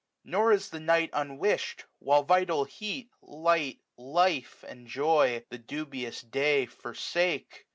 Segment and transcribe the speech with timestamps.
[0.23, 3.11] Nor is the night unwish'd j while vital heat.
[3.21, 7.67] Light, life, and joy, the dubious day forsake.